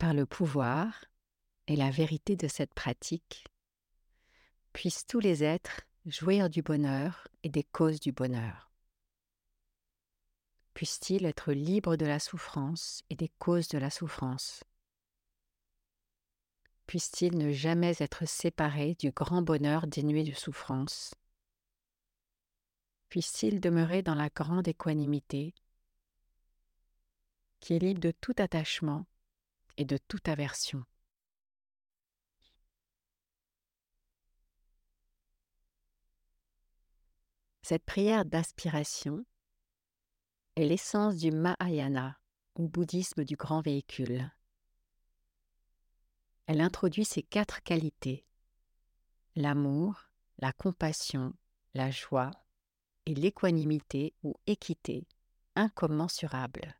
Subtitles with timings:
[0.00, 1.04] par le pouvoir
[1.66, 3.44] et la vérité de cette pratique,
[4.72, 8.72] puissent tous les êtres jouir du bonheur et des causes du bonheur.
[10.72, 14.64] Puissent-ils être libres de la souffrance et des causes de la souffrance?
[16.86, 21.14] Puissent-ils ne jamais être séparés du grand bonheur dénué de souffrance?
[23.10, 25.54] Puissent-ils demeurer dans la grande équanimité?
[27.60, 29.04] Qui est libre de tout attachement
[29.76, 30.84] et de toute aversion.
[37.62, 39.24] Cette prière d'aspiration
[40.56, 42.18] est l'essence du Mahayana,
[42.56, 44.30] ou bouddhisme du grand véhicule.
[46.46, 48.26] Elle introduit ces quatre qualités
[49.36, 51.32] l'amour, la compassion,
[51.74, 52.32] la joie
[53.06, 55.06] et l'équanimité ou équité
[55.54, 56.79] incommensurable.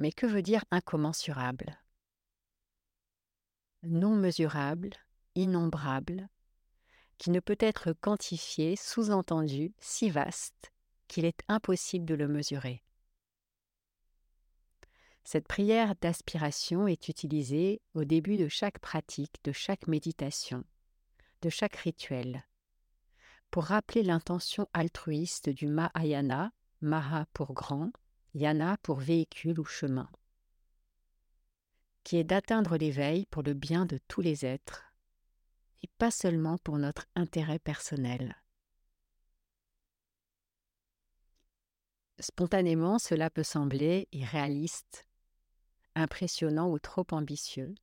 [0.00, 1.78] Mais que veut dire incommensurable?
[3.82, 4.90] Non mesurable,
[5.34, 6.28] innombrable,
[7.18, 10.72] qui ne peut être quantifié, sous-entendu, si vaste
[11.06, 12.82] qu'il est impossible de le mesurer.
[15.22, 20.64] Cette prière d'aspiration est utilisée au début de chaque pratique, de chaque méditation,
[21.42, 22.46] de chaque rituel,
[23.50, 27.90] pour rappeler l'intention altruiste du Mahayana, Maha pour grand,
[28.34, 30.08] Yana pour véhicule ou chemin,
[32.04, 34.84] qui est d'atteindre l'éveil pour le bien de tous les êtres,
[35.82, 38.36] et pas seulement pour notre intérêt personnel.
[42.20, 45.06] Spontanément, cela peut sembler irréaliste,
[45.94, 47.74] impressionnant ou trop ambitieux,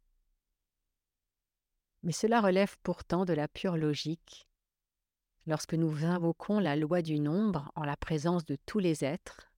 [2.04, 4.48] mais cela relève pourtant de la pure logique.
[5.46, 9.52] Lorsque nous invoquons la loi du nombre en la présence de tous les êtres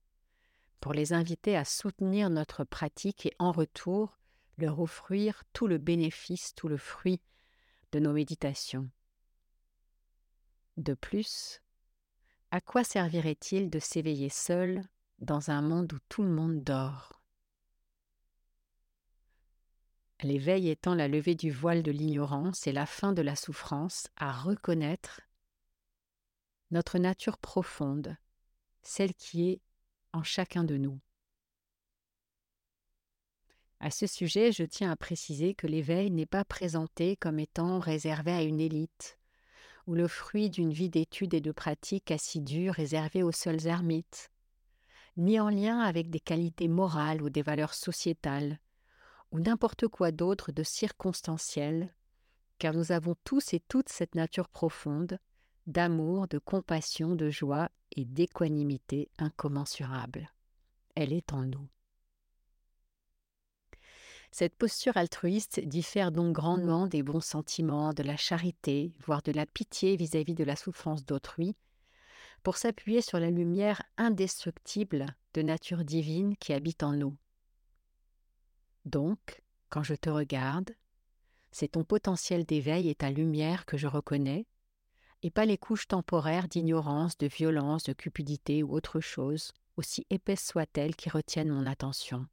[0.80, 4.18] pour les inviter à soutenir notre pratique et en retour
[4.58, 7.20] leur offrir tout le bénéfice, tout le fruit
[7.92, 8.90] de nos méditations.
[10.76, 11.60] De plus,
[12.50, 14.82] à quoi servirait-il de s'éveiller seul
[15.18, 17.20] dans un monde où tout le monde dort?
[20.22, 24.32] L'éveil étant la levée du voile de l'ignorance et la fin de la souffrance à
[24.32, 25.22] reconnaître
[26.70, 28.16] notre nature profonde,
[28.82, 29.60] celle qui est
[30.12, 31.00] en chacun de nous.
[33.80, 38.30] À ce sujet, je tiens à préciser que l'éveil n'est pas présenté comme étant réservé
[38.32, 39.18] à une élite,
[39.86, 44.30] ou le fruit d'une vie d'études et de pratiques assidue réservée aux seuls ermites,
[45.16, 48.58] ni en lien avec des qualités morales ou des valeurs sociétales,
[49.32, 51.94] ou n'importe quoi d'autre de circonstanciel,
[52.58, 55.18] car nous avons tous et toutes cette nature profonde,
[55.66, 60.30] d'amour, de compassion, de joie et d'équanimité incommensurable.
[60.94, 61.68] Elle est en nous.
[64.32, 69.44] Cette posture altruiste diffère donc grandement des bons sentiments, de la charité, voire de la
[69.44, 71.56] pitié vis-à-vis de la souffrance d'autrui,
[72.42, 77.16] pour s'appuyer sur la lumière indestructible de nature divine qui habite en nous.
[78.84, 80.70] Donc, quand je te regarde,
[81.50, 84.46] c'est ton potentiel d'éveil et ta lumière que je reconnais,
[85.22, 90.46] et pas les couches temporaires d'ignorance, de violence, de cupidité ou autre chose, aussi épaisse
[90.46, 92.26] soit-elle, qui retiennent mon attention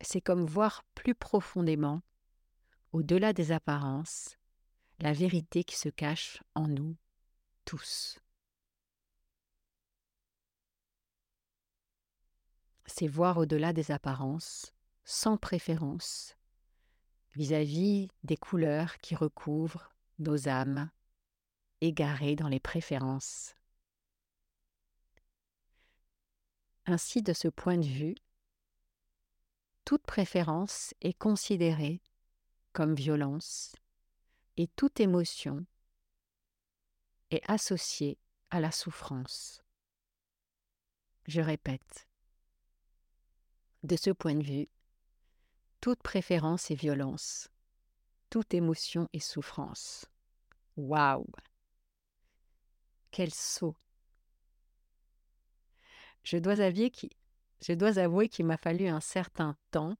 [0.00, 2.02] c'est comme voir plus profondément,
[2.92, 4.36] au-delà des apparences,
[5.00, 6.96] la vérité qui se cache en nous
[7.64, 8.18] tous.
[12.86, 14.72] C'est voir au-delà des apparences,
[15.04, 16.36] sans préférence,
[17.34, 20.90] vis-à-vis des couleurs qui recouvrent nos âmes,
[21.80, 23.54] égarées dans les préférences.
[26.86, 28.14] Ainsi, de ce point de vue,
[29.84, 32.02] toute préférence est considérée
[32.72, 33.76] comme violence
[34.56, 35.64] et toute émotion
[37.30, 38.18] est associée
[38.50, 39.62] à la souffrance.
[41.26, 42.08] Je répète,
[43.82, 44.68] de ce point de vue,
[45.80, 47.50] toute préférence est violence,
[48.30, 50.06] toute émotion est souffrance.
[50.76, 51.26] Waouh
[53.10, 53.76] Quel saut
[56.24, 56.60] je dois
[57.98, 59.96] avouer qu'il m'a fallu un certain temps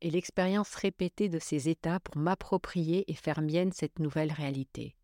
[0.00, 4.94] et l'expérience répétée de ces états pour m'approprier et faire mienne cette nouvelle réalité.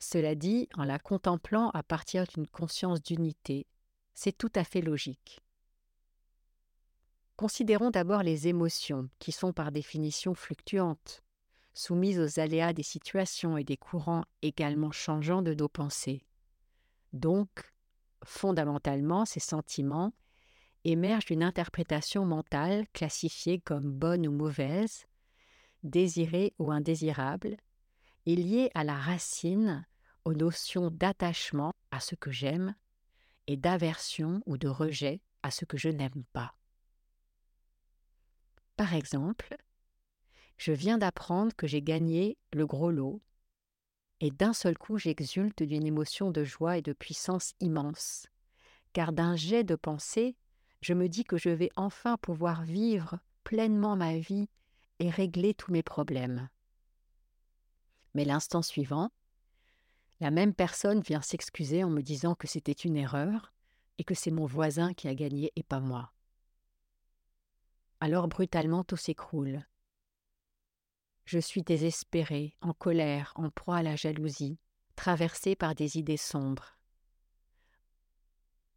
[0.00, 3.66] Cela dit, en la contemplant à partir d'une conscience d'unité,
[4.14, 5.40] c'est tout à fait logique.
[7.38, 11.22] Considérons d'abord les émotions, qui sont par définition fluctuantes,
[11.72, 16.26] soumises aux aléas des situations et des courants également changeants de nos pensées.
[17.12, 17.48] Donc,
[18.24, 20.12] fondamentalement, ces sentiments
[20.82, 25.06] émerge d'une interprétation mentale classifiée comme bonne ou mauvaise,
[25.84, 27.56] désirée ou indésirable,
[28.26, 29.86] et liée à la racine,
[30.24, 32.74] aux notions d'attachement à ce que j'aime
[33.46, 36.57] et d'aversion ou de rejet à ce que je n'aime pas.
[38.78, 39.56] Par exemple,
[40.56, 43.20] je viens d'apprendre que j'ai gagné le gros lot,
[44.20, 48.28] et d'un seul coup j'exulte d'une émotion de joie et de puissance immense,
[48.92, 50.36] car d'un jet de pensée,
[50.80, 54.48] je me dis que je vais enfin pouvoir vivre pleinement ma vie
[55.00, 56.48] et régler tous mes problèmes.
[58.14, 59.10] Mais l'instant suivant,
[60.20, 63.52] la même personne vient s'excuser en me disant que c'était une erreur
[63.98, 66.12] et que c'est mon voisin qui a gagné et pas moi.
[68.00, 69.66] Alors brutalement tout s'écroule.
[71.24, 74.58] Je suis désespérée, en colère, en proie à la jalousie,
[74.96, 76.78] traversée par des idées sombres.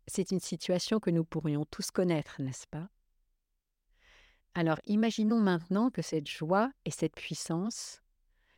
[0.07, 2.89] C'est une situation que nous pourrions tous connaître, n'est-ce pas?
[4.53, 8.01] Alors imaginons maintenant que cette joie et cette puissance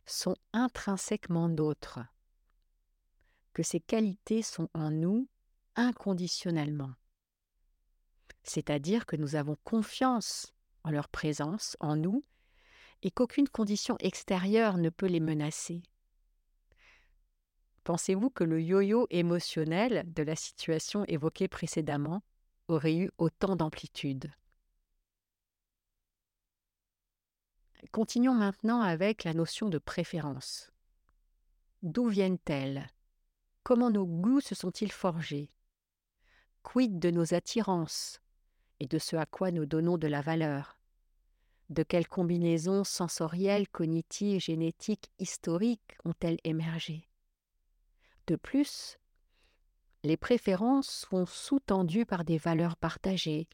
[0.06, 2.00] sont intrinsèquement nôtres,
[3.52, 5.28] que ces qualités sont en nous
[5.76, 6.94] inconditionnellement.
[8.42, 10.53] C'est-à-dire que nous avons confiance
[10.84, 12.24] en leur présence en nous
[13.02, 15.82] et qu'aucune condition extérieure ne peut les menacer.
[17.84, 22.22] Pensez-vous que le yo-yo émotionnel de la situation évoquée précédemment
[22.68, 24.30] aurait eu autant d'amplitude?
[27.92, 30.72] Continuons maintenant avec la notion de préférence.
[31.82, 32.86] D'où viennent-elles?
[33.62, 35.52] Comment nos goûts se sont-ils forgés?
[36.62, 38.20] Quid de nos attirances?
[38.80, 40.73] Et de ce à quoi nous donnons de la valeur?
[41.70, 47.08] De quelles combinaisons sensorielles, cognitives, génétiques, historiques ont-elles émergé?
[48.26, 48.98] De plus,
[50.02, 53.48] les préférences sont sous-tendues par des valeurs partagées,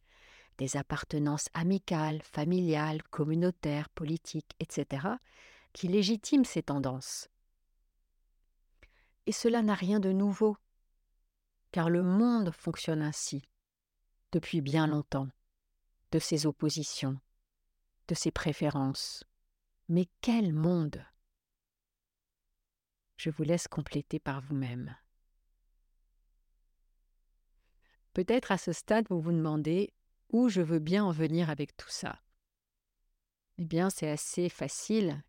[0.59, 5.07] des appartenances amicales, familiales, communautaires, politiques, etc.,
[5.73, 7.29] qui légitiment ces tendances.
[9.27, 10.57] Et cela n'a rien de nouveau,
[11.73, 13.43] car le monde fonctionne ainsi,
[14.33, 15.29] depuis bien longtemps,
[16.11, 17.21] de ces oppositions,
[18.15, 19.25] ses préférences.
[19.89, 21.05] Mais quel monde
[23.17, 24.97] Je vous laisse compléter par vous-même.
[28.13, 29.93] Peut-être à ce stade vous vous demandez
[30.31, 32.21] où je veux bien en venir avec tout ça.
[33.59, 35.23] Eh bien, c'est assez facile,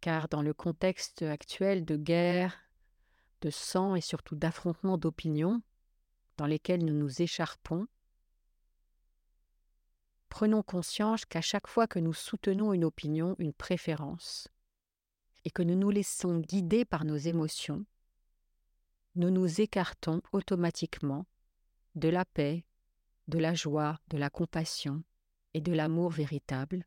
[0.00, 2.58] car dans le contexte actuel de guerre,
[3.42, 5.62] de sang et surtout d'affrontements d'opinions,
[6.36, 7.86] dans lesquels nous nous écharpons,
[10.30, 14.48] prenons conscience qu'à chaque fois que nous soutenons une opinion, une préférence,
[15.44, 17.84] et que nous nous laissons guider par nos émotions,
[19.16, 21.26] nous nous écartons automatiquement
[21.96, 22.64] de la paix,
[23.28, 25.02] de la joie, de la compassion
[25.52, 26.86] et de l'amour véritable,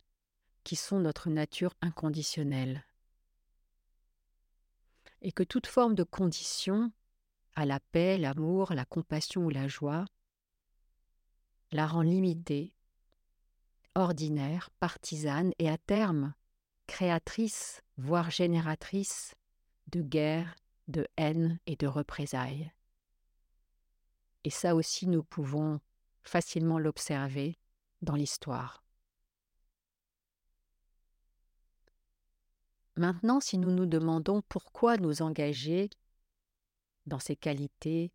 [0.63, 2.85] qui sont notre nature inconditionnelle.
[5.21, 6.91] Et que toute forme de condition
[7.55, 10.05] à la paix, l'amour, la compassion ou la joie
[11.71, 12.73] la rend limitée
[13.95, 16.33] ordinaire, partisane et à terme
[16.87, 19.35] créatrice, voire génératrice
[19.87, 20.55] de guerre,
[20.87, 22.71] de haine et de représailles.
[24.43, 25.79] Et ça aussi nous pouvons
[26.23, 27.57] facilement l'observer
[28.01, 28.83] dans l'histoire.
[32.95, 35.89] Maintenant, si nous nous demandons pourquoi nous engager
[37.05, 38.11] dans ces qualités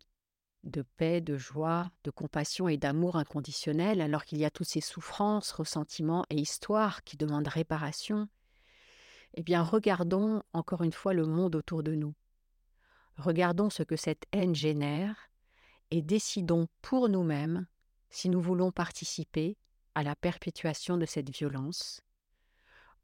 [0.63, 4.81] de paix, de joie, de compassion et d'amour inconditionnel, alors qu'il y a toutes ces
[4.81, 8.27] souffrances, ressentiments et histoires qui demandent réparation,
[9.35, 12.13] eh bien regardons encore une fois le monde autour de nous.
[13.17, 15.29] Regardons ce que cette haine génère
[15.91, 17.67] et décidons pour nous-mêmes
[18.09, 19.57] si nous voulons participer
[19.95, 22.01] à la perpétuation de cette violence,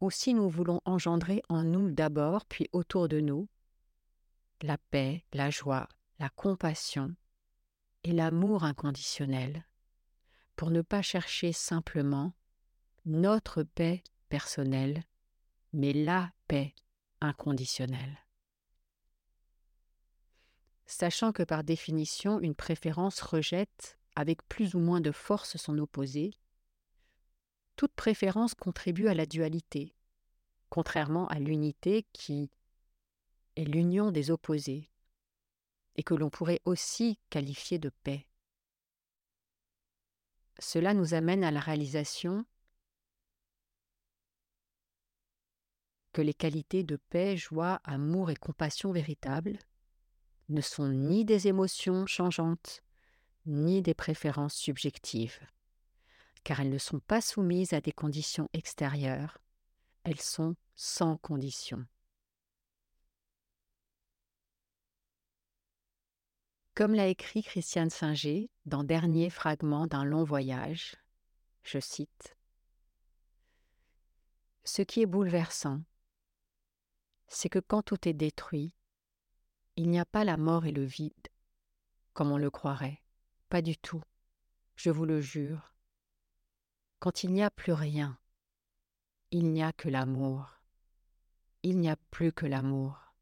[0.02, 3.48] ou si nous voulons engendrer en nous d'abord, puis autour de nous,
[4.62, 5.88] la paix, la joie,
[6.20, 7.16] la compassion
[8.06, 9.66] et l'amour inconditionnel,
[10.56, 12.34] pour ne pas chercher simplement
[13.06, 15.04] notre paix personnelle,
[15.74, 16.76] mais la paix
[17.20, 18.20] inconditionnelle.
[20.86, 26.36] Sachant que par définition une préférence rejette avec plus ou moins de force son opposé,
[27.76, 29.96] toute préférence contribue à la dualité,
[30.70, 32.52] contrairement à l'unité qui
[33.56, 34.92] est l'union des opposés,
[35.96, 38.28] et que l'on pourrait aussi qualifier de paix.
[40.60, 42.46] Cela nous amène à la réalisation
[46.14, 49.58] que les qualités de paix, joie, amour et compassion véritables
[50.48, 52.84] ne sont ni des émotions changeantes,
[53.46, 55.40] ni des préférences subjectives,
[56.44, 59.40] car elles ne sont pas soumises à des conditions extérieures,
[60.04, 61.86] elles sont sans condition.
[66.76, 70.98] Comme l'a écrit Christiane Singer dans Dernier fragment d'un long voyage,
[71.64, 72.36] je cite
[74.66, 75.82] Ce qui est bouleversant,
[77.28, 78.76] c'est que quand tout est détruit,
[79.78, 81.30] il n'y a pas la mort et le vide,
[82.14, 83.02] comme on le croirait.
[83.48, 84.04] Pas du tout,
[84.76, 85.74] je vous le jure.
[87.00, 88.20] Quand il n'y a plus rien,
[89.32, 90.60] il n'y a que l'amour.
[91.64, 93.14] Il n'y a plus que l'amour.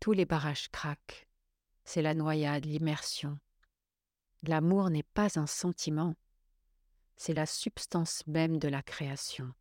[0.00, 1.27] Tous les barrages craquent.
[1.90, 3.38] C'est la noyade, l'immersion.
[4.42, 6.14] L'amour n'est pas un sentiment,
[7.16, 9.54] c'est la substance même de la création.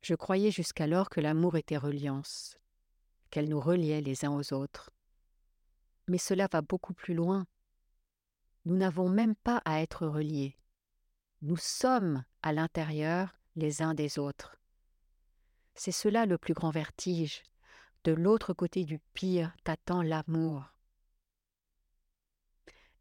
[0.00, 2.56] Je croyais jusqu'alors que l'amour était reliance,
[3.28, 4.90] qu'elle nous reliait les uns aux autres.
[6.08, 7.46] Mais cela va beaucoup plus loin.
[8.64, 10.56] Nous n'avons même pas à être reliés.
[11.42, 14.56] Nous sommes à l'intérieur les uns des autres.
[15.74, 17.42] C'est cela le plus grand vertige.
[18.04, 20.72] De l'autre côté du pire t'attend l'amour.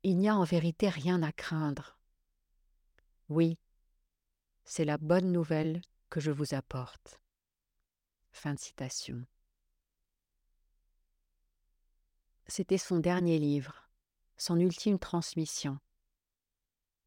[0.04, 1.98] Il n'y a en vérité rien à craindre.
[3.30, 3.58] Oui,
[4.66, 7.22] c'est la bonne nouvelle que je vous apporte.
[8.32, 9.26] Fin de citation.
[12.48, 13.90] C'était son dernier livre,
[14.38, 15.80] son ultime transmission,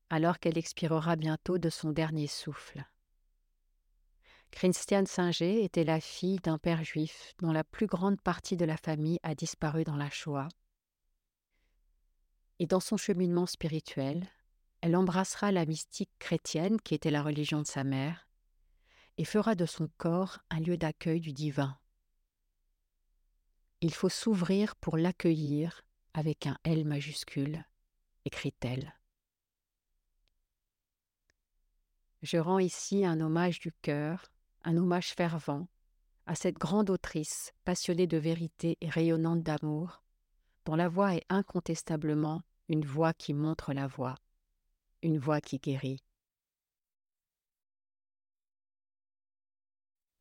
[0.08, 2.84] alors qu'elle expirera bientôt de son dernier souffle.
[4.52, 8.76] Christiane Singer était la fille d'un père juif dont la plus grande partie de la
[8.76, 10.49] famille a disparu dans la Shoah.
[12.61, 14.28] Et dans son cheminement spirituel,
[14.80, 18.28] elle embrassera la mystique chrétienne qui était la religion de sa mère
[19.18, 21.76] et fera de son corps un lieu d'accueil du divin.
[23.80, 25.82] Il faut s'ouvrir pour l'accueillir
[26.14, 27.64] avec un L majuscule,
[28.25, 28.94] écrit-elle.
[32.23, 34.30] Je rends ici un hommage du cœur,
[34.64, 35.69] un hommage fervent
[36.26, 40.02] à cette grande autrice passionnée de vérité et rayonnante d'amour,
[40.64, 44.14] dont la voix est incontestablement une voix qui montre la voie,
[45.02, 46.02] une voix qui guérit.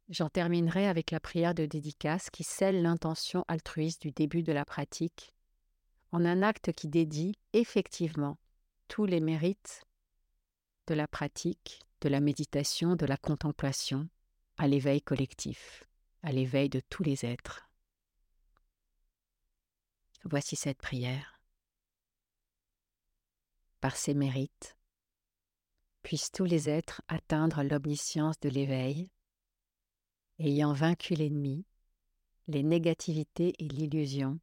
[0.10, 4.66] J'en terminerai avec la prière de dédicace qui scelle l'intention altruiste du début de la
[4.66, 5.34] pratique,
[6.12, 8.38] en un acte qui dédie effectivement
[8.90, 9.86] tous les mérites
[10.88, 14.10] de la pratique, de la méditation, de la contemplation,
[14.62, 15.86] à l'éveil collectif,
[16.22, 17.68] à l'éveil de tous les êtres.
[20.24, 21.42] Voici cette prière.
[23.80, 24.78] Par ces mérites,
[26.04, 29.10] puissent tous les êtres atteindre l'omniscience de l'éveil
[30.38, 31.66] ayant vaincu l'ennemi,
[32.48, 34.40] les négativités et l'illusion,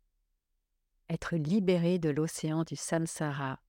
[1.09, 3.63] être libéré de l'océan du samsara,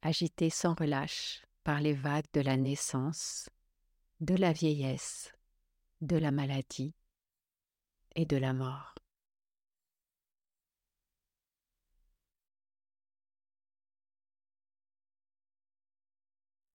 [0.00, 3.50] agité sans relâche par les vagues de la naissance,
[4.20, 5.34] de la vieillesse,
[6.00, 6.94] de la maladie
[8.14, 8.99] et de la mort.